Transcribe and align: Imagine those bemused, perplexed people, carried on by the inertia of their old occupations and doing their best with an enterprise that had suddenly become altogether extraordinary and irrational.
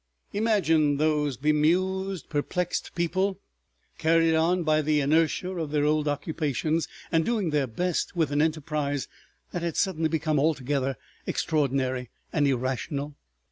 Imagine 0.33 0.97
those 0.97 1.37
bemused, 1.37 2.27
perplexed 2.27 2.95
people, 2.95 3.39
carried 3.99 4.33
on 4.33 4.63
by 4.63 4.81
the 4.81 4.99
inertia 4.99 5.51
of 5.51 5.69
their 5.69 5.83
old 5.85 6.07
occupations 6.07 6.87
and 7.11 7.23
doing 7.23 7.51
their 7.51 7.67
best 7.67 8.15
with 8.15 8.31
an 8.31 8.41
enterprise 8.41 9.07
that 9.51 9.61
had 9.61 9.77
suddenly 9.77 10.09
become 10.09 10.39
altogether 10.39 10.97
extraordinary 11.27 12.09
and 12.33 12.47
irrational. 12.47 13.15